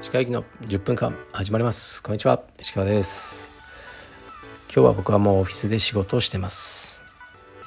[0.00, 2.02] 石川行きの10分間始まります。
[2.02, 2.42] こんにちは。
[2.58, 3.52] 石川です。
[4.74, 7.04] 今日は僕はもうオフィスで仕事をしてます。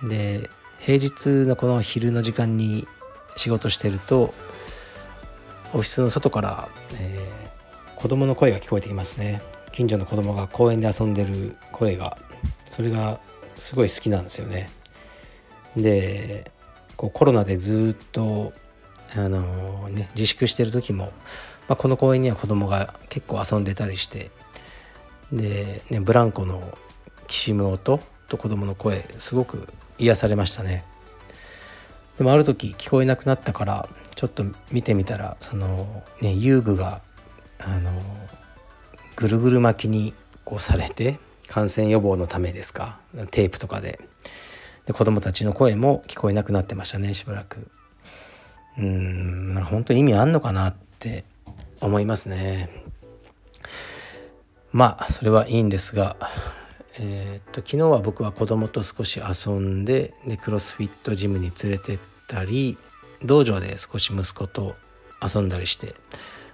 [0.04, 2.86] で平日のこの昼の時間に
[3.38, 4.34] 仕事してると
[5.74, 6.68] オフィスの外から、
[7.00, 9.42] えー、子供の声が聞こえてきますね。
[9.72, 12.18] 近所の子供が公園で遊んでる声が
[12.66, 13.22] それが
[13.56, 14.70] すごい好きなんですよね
[15.76, 16.52] で
[16.98, 18.54] こうコロナでずっと
[19.16, 21.06] あの、ね、自粛してる時も、
[21.68, 24.32] まあ、この公園には子供が結構遊んでたりして
[25.32, 26.78] で、ね、ブランコの
[27.28, 30.84] きしむ音と子供の声すごく癒されましたね。
[32.18, 37.02] でもある時聞こえなくなったからちょっと見てみたらそのね遊具が
[37.58, 37.92] あの
[39.16, 40.14] ぐるぐる巻きに
[40.46, 43.00] こうされて感染予防のためですか
[43.32, 44.00] テープとかで。
[44.92, 47.70] で子供たちの声も聞こえなくなってましたねしばらく。
[48.78, 51.24] うん本当に意味あんのかなって
[51.82, 52.70] 思いますね。
[54.72, 56.16] まあそれはいいんですが
[57.00, 62.78] えー、っと昨日は僕は子供と少し遊んででクロスフィットジムに連れてったり
[63.24, 64.76] 道場で少し息子と
[65.22, 65.96] 遊んだりして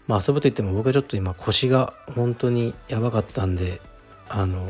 [0.07, 3.81] まあ遊ぶといっても僕はちょっと今腰が本当にやばかったんで
[4.29, 4.67] あの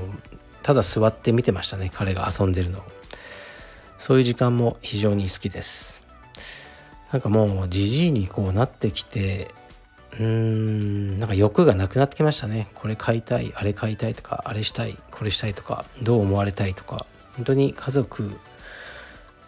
[0.64, 2.98] ただ座って見てましたね彼が遊んでるのを。
[3.98, 6.08] そういう時間も非常に好きです。
[7.12, 9.54] なんかもうじじいにこうなってきて
[10.14, 12.68] うーんなんか欲がなくなってきましたね。
[12.74, 18.32] これ買いたいあれ買いたいとかあれしたいこれしたいとかどう思われたいとか本当に家族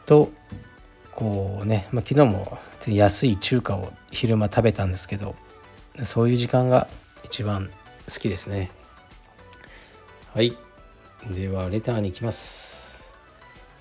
[0.06, 0.32] と
[1.12, 5.36] こうね、まあ、昨日も安い中華を昼間食べたんですけど
[6.04, 6.88] そういう時間が
[7.26, 7.70] 一番
[8.08, 8.72] 好きですね。
[10.34, 10.56] はい。
[11.30, 12.69] ではレターに行きます。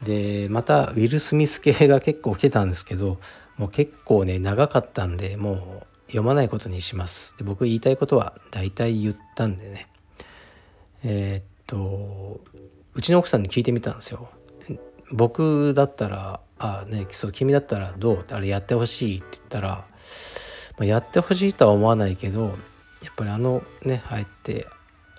[0.02, 3.18] でまたウィル・スミス系が結構来てたんですけど
[3.56, 7.36] もう結構ね長かったんでもう読まないことにします。
[7.36, 9.88] で僕言いたいことは大体言ったんでね。
[11.04, 12.40] えー、っと
[12.94, 14.28] うちの奥さんに聞いてみたんですよ。
[15.12, 19.84] 僕だったら「あねそう君だったらどう?」ってあれやってほしいって言ったら、ま
[20.80, 22.56] あ、やってほしいとは思わないけど
[23.02, 24.66] やっぱりあのねああやって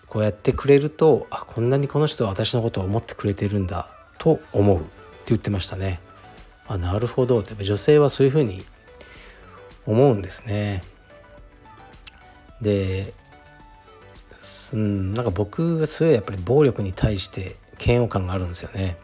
[0.08, 4.90] こうやってくれるとあこんなにこの人は私のことを思ってくれてるんだと思うって
[5.28, 6.00] 言ってましたね。
[6.68, 8.64] あなるほどって女性はそういうふうに
[9.88, 10.84] 思うんですね。
[12.62, 13.14] で、
[14.74, 18.98] うん、なんか僕がすごいやっぱり暴力に対して嫌悪感があるんですよね。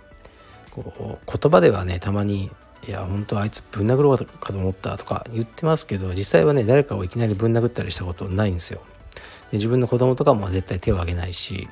[0.70, 2.52] こう言葉ではねたまに
[2.88, 8.82] 「いや本当あいつぶん殴ろうかと思った」とか言ってますけど実際はね誰かをいきなりぶん殴ったりしたことないんですよ。
[9.52, 11.68] で自分の子供とかも絶対手を挙げないし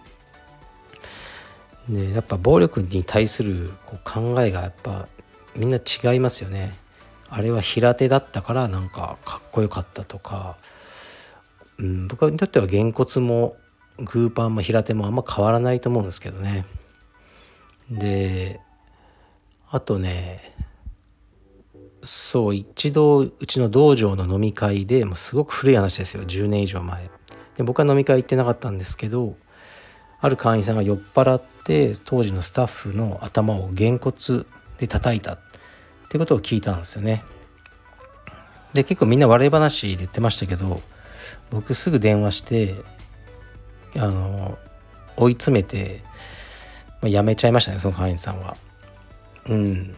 [1.90, 5.08] でやっぱ暴力に対するこう考えがやっぱ
[5.56, 6.76] みんな違いますよね。
[7.30, 10.58] あれは平手だったからなんかかっこよかったとか、
[11.80, 13.56] うん、僕にとってはげんこつも
[13.98, 16.66] グーパンも平手もあんま変わらないと思うんですけどね。
[17.90, 18.60] で
[19.70, 20.56] あとね
[22.04, 27.10] そう一度うちの道場の飲み会でもうすごく古い話ですよ10年以上前
[27.58, 29.36] で僕は飲み会行ってなかったんですけど
[30.24, 34.48] ある会員さんが酔っ払って当時のスタッフの頭をげんこつ
[34.78, 35.40] で叩いたっ
[36.08, 37.26] てことを聞いたんですよね。
[38.72, 40.82] で結構みんな笑い話で言ってましたけど
[41.52, 42.74] 僕すぐ電話して
[43.98, 44.58] あの
[45.18, 46.02] 追い詰めて、
[47.02, 48.56] まあ、やめちゃいましたねその会員さんは。
[49.50, 49.94] うん。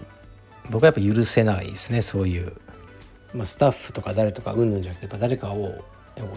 [0.72, 2.52] 僕はやっぱ許せないですねそういう、
[3.36, 5.84] まあ、スタッフとか誰とかうんぬんじゃなくてやっぱ誰かを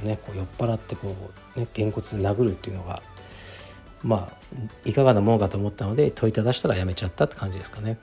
[0.02, 1.14] ね、こう酔っ払ってこ
[1.56, 3.00] う、ね、げんこつで殴るっていうのが
[4.02, 7.98] まあいかがなものかと思ったので問いただしたらやめちゃったって感じですかね。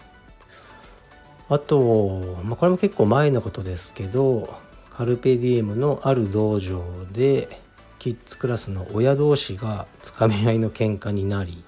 [1.48, 4.58] あと、まあ、これも結構前のことですけど
[4.90, 7.62] カルペディエムのある道場で
[8.00, 11.64] キッズクラスの親同士がつかみ合いの喧嘩になり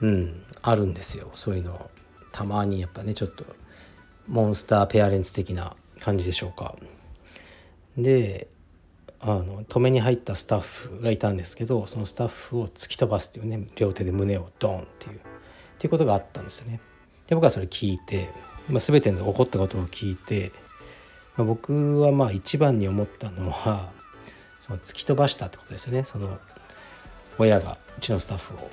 [0.00, 1.30] うんあるんですよ。
[1.34, 1.90] そういうの。
[2.32, 3.44] たまにやっぱねちょっと
[4.26, 6.74] モンスターペアレンツ的な感じでしょうか。
[7.96, 8.48] で
[9.24, 15.18] あの止めに入ったスタッフがいたんですけどそのスタッフを突き飛ばすっていうね両手で胸をドンっていうっ
[15.78, 16.80] ていうことがあったんですよね。
[17.28, 18.28] で僕はそれ聞いて、
[18.68, 20.50] まあ、全ての起こったことを聞いて、
[21.36, 23.90] まあ、僕はまあ一番に思ったのは
[24.58, 26.38] その突き飛ばしたってことですよねその
[27.38, 28.70] 親がうちのスタッフを、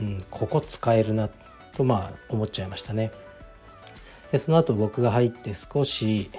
[0.00, 1.30] うん、ここ使えるな
[1.76, 3.12] とまあ思っちゃいましたね。
[4.32, 6.30] でその後僕が入って少し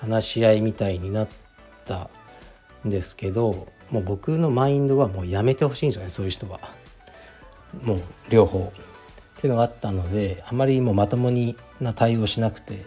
[0.00, 1.28] 話し合いみたいになっ
[1.84, 2.10] た
[2.84, 6.60] ですけどもう僕のマインドはもうやめてほしいんですよねそういう人は。
[7.82, 8.72] もう両方。
[9.38, 12.86] っていうのがあったのであまりもうまともにな対応しなくて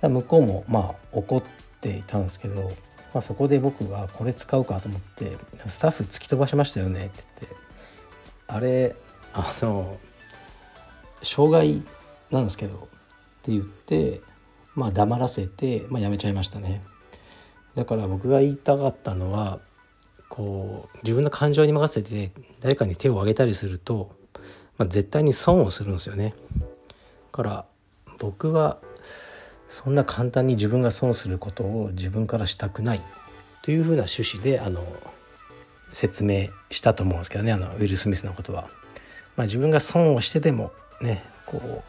[0.00, 1.42] 向こうもまあ怒っ
[1.80, 2.70] ていたんですけど、
[3.12, 5.36] まあ、そこで僕がこれ使うかと思って
[5.66, 7.56] 「スタッフ突き飛ばしましたよね」って言って
[8.46, 8.94] あれ
[9.32, 9.98] あの
[11.22, 11.82] 障害
[12.30, 12.78] なんですけどっ
[13.42, 14.20] て言って
[14.76, 16.84] まあ黙らせて、まあ、やめちゃいましたね
[17.76, 19.60] だから僕が言いたかったのは
[20.28, 24.10] こう自分の感情に任せて誰かに手を挙げたりすると、
[24.78, 26.64] まあ、絶対に損をするんですよねだ
[27.32, 27.64] から
[28.18, 28.78] 僕は
[29.68, 33.00] そんな簡単に自分が損することを自分からしたくない
[33.62, 34.82] というふうな趣旨であの
[35.92, 38.68] 説明したと思うんですけどねあのウィル・スミスのことは。
[39.36, 40.72] まあ、自分が損をしてでも
[41.02, 41.82] ねこ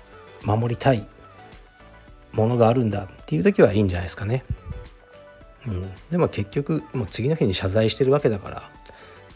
[0.43, 1.05] う守りたい
[2.33, 4.43] ものがあるんだっていう時はいいんじゃないですかね。
[5.67, 8.71] うん、でも結局もう次の日に謝罪してるわけだから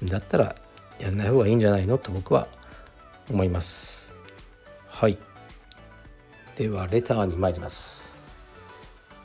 [0.04, 0.56] だったら
[0.98, 1.98] やんない方がいいんじゃないの？
[1.98, 2.48] と僕は
[3.30, 4.14] 思います。
[4.88, 5.18] はい。
[6.56, 8.22] ではレターに参ります。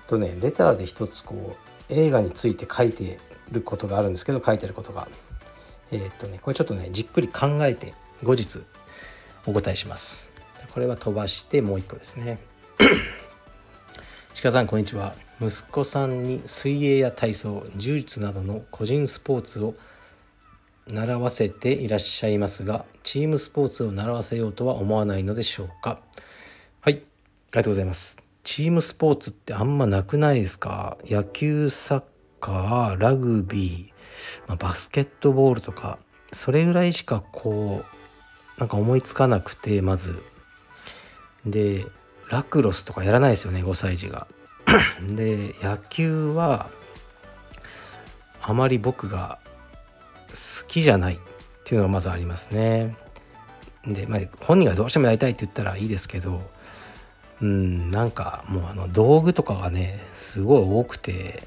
[0.07, 1.57] とねレターで一つこ
[1.91, 3.19] う映画について書いて
[3.53, 5.09] ることがあるんですけど書いてることが。
[5.93, 8.61] えー、っとねこれちょっとねじっくり考えて後日
[9.47, 10.33] お答えします。
[10.75, 12.39] これは飛ばしてもう一個ですね。
[14.43, 15.15] 鹿さんこんにちは。
[15.41, 19.75] 息子さんに水泳や体操柔術などの個人スポーツを
[20.89, 25.99] 習わせていらっしゃいますがチームスポーツを習わせようとは思わないのでしょうか？
[26.81, 27.03] はいあり
[27.51, 28.23] がとうございます。
[28.45, 30.97] チームスポーツってあんまなくないですか？
[31.05, 32.03] 野球サッ
[32.41, 35.99] カーラグビー、まあ、バスケットボールとか
[36.33, 40.23] それぐらいしかこうなんか思いつかなくてまず。
[41.45, 41.87] で
[42.31, 44.27] ラクロスとかやらないですよね5歳児が。
[45.17, 46.69] で野球は
[48.43, 49.39] あまり僕が
[50.29, 51.19] 好きじゃないっ
[51.65, 52.97] ていうのがまずありますね。
[53.87, 56.41] で、まあ、本人がどうしてもやりたいって言ったらいいですけど
[57.41, 61.43] うんなんかもうあの道具とかがねすごい多くて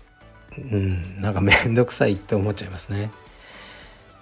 [0.58, 3.12] うんなんかめんどくさいって思っちゃいますね。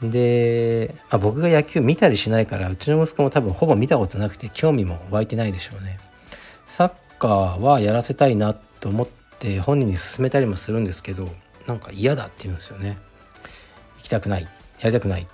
[0.02, 6.00] で、まあ、僕が野球見たりしないからうちの息子も多分ほぼ見たことなくて興味も湧いてないでしょうね。
[6.66, 9.08] サッカーはやらせたいなと思っ
[9.40, 11.30] て本人に勧めたりもするんですけど
[11.66, 12.98] なんか嫌だって言うんですよね。
[13.98, 14.44] 行きたくない。
[14.44, 14.50] や
[14.86, 15.28] りたくない。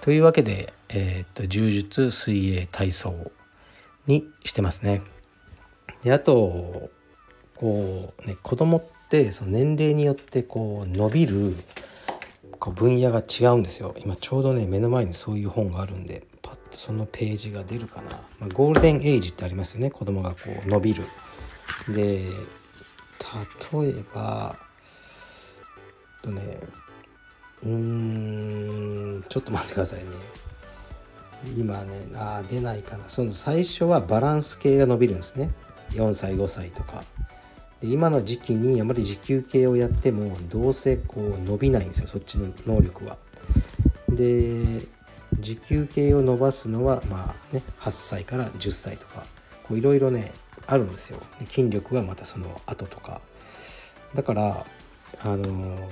[0.00, 3.30] というわけで、えー、っと柔術水泳体操
[4.06, 5.02] にしてますね。
[6.02, 6.90] であと
[7.56, 11.56] こうね子供ってその年齢によってこう伸びる
[12.58, 13.94] こう分野が違うんですよ。
[13.98, 19.90] 今ちょうどね目の前にそういう本があるんでパッとそのページが出るかな、まあ、ゴールデンエイジってありますよね。
[19.90, 21.04] 子供がこう伸びる。
[21.88, 22.24] で
[23.72, 24.56] 例えば
[26.22, 26.58] とね
[27.62, 30.06] うーんちょっと待ってくださいね。
[31.56, 33.08] 今ねあ出ないかな。
[33.08, 35.50] その最初はバランス系が伸びるんですね。
[35.90, 37.04] 4歳5歳とか。
[37.80, 42.06] で今の時期にあまり持久系をやってもどうせこう伸びないんですよ。
[42.08, 43.16] そっちの能力は。
[44.08, 44.86] で
[45.38, 49.24] 持久系を伸ばすのはまあね8歳から10歳とか。
[49.70, 50.32] いろいろね
[50.66, 53.20] あるんですよ筋力がまたその後とか
[54.14, 54.66] だから
[55.22, 55.88] あのー、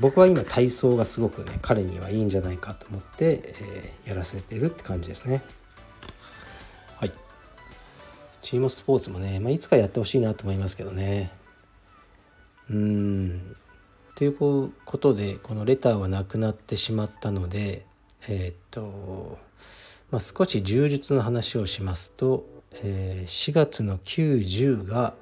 [0.00, 5.42] 僕は今体操がすごくね彼にはいいんじゃないかと思って、えー、やらせてるって感じですね。
[8.42, 11.30] チームスポーツもね、まあ、いつかやってほしいなと思いますけどね。
[12.68, 13.56] うん
[14.14, 17.86] ということでこのレターはなくなってしまったので
[18.28, 19.38] えー、っと、
[20.10, 22.44] まあ、少し柔術の話をしますと、
[22.82, 25.14] えー、4月の9、10が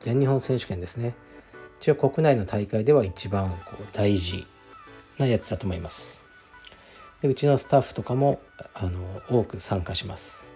[0.00, 1.14] 全日本選手権ですね。
[1.80, 4.46] 一応国内の大会では一番こう大事
[5.18, 6.24] なやつだと思います。
[7.22, 8.40] でうちのスタッフとかも
[8.74, 10.52] あの多く参加します。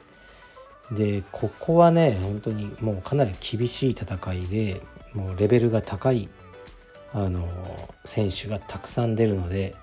[0.90, 4.80] でここはね本当にもうかなり厳しい戦いで
[5.14, 6.28] もうレベルが高い
[7.12, 7.49] あの
[8.04, 9.75] 選手がたくさん出るので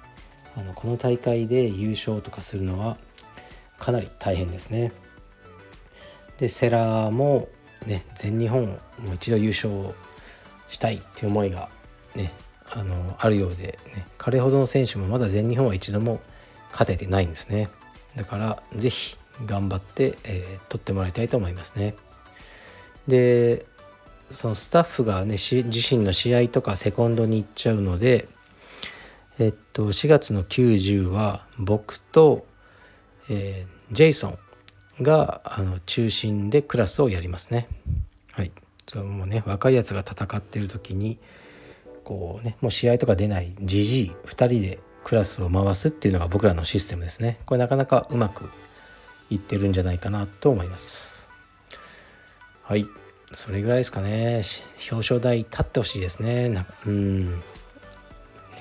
[0.55, 2.97] あのこの大会で優勝とかするのは
[3.77, 4.91] かなり大変ですね。
[6.39, 7.50] でセラーも
[7.86, 8.77] ね全日本をも
[9.12, 9.93] う一度優勝
[10.67, 11.69] したいっていう思いが
[12.15, 12.31] ね
[12.72, 16.22] あのあるようで、ね、彼ほどの選手もまだ全日本は一度も
[16.72, 17.69] 勝ててないんですね。
[18.15, 21.96] だから是非頑張って、えー、取ってもらいたいと思いますね。
[23.08, 23.65] で
[24.29, 28.27] そのスタッフがね自身の試合とかセコンドに行っちゃうので
[29.39, 32.46] えっと4月の90は僕と、
[33.29, 34.39] えー、ジェイソン
[35.01, 37.67] があの中心でクラスをやりますね。
[38.31, 38.51] はい、
[38.87, 41.17] そのもうね若いやつが戦ってる時に
[42.03, 47.39] こうねもう試合とか出ないじじい2人でクラスを回すっていうのが僕らのシステムですね。
[47.45, 48.49] これなかなかうまく
[49.29, 51.29] 言ってるんじゃないかなと思います。
[52.63, 52.85] はい。
[53.31, 54.41] それぐらいですかね。
[54.91, 56.49] 表彰台立ってほしいですね。
[56.49, 57.41] なんかうん。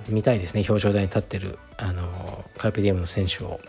[0.09, 0.64] 見たいですね。
[0.68, 3.61] 表彰台に立ってるあのカルペディウムの選手を。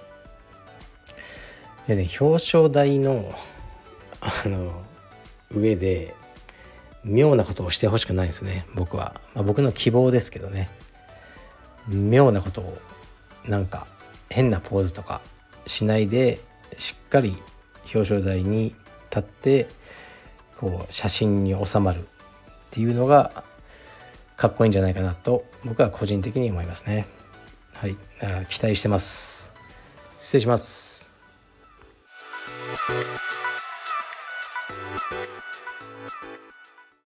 [1.90, 3.34] でね表彰台の
[4.22, 4.84] あの
[5.52, 6.14] 上で
[7.04, 10.70] 妙なことをしてほしくないんですね僕は、まあ、僕の希望ですけどね。
[11.88, 12.78] 妙なことを
[13.48, 13.88] なんか
[14.30, 15.22] 変なポーズとか
[15.66, 16.40] しないで
[16.78, 17.36] しっかり
[17.86, 18.76] 表彰台に
[19.10, 19.68] 立って
[20.58, 22.04] こう写真に収まるっ
[22.70, 23.44] ていうのが
[24.38, 27.08] かっこいいんじゃないかなと僕は個人的に思いますね。
[27.74, 27.98] はい。
[28.50, 29.52] 期待してます。
[30.20, 30.89] 失礼します。
[32.72, 33.20] Thank
[35.12, 35.49] you.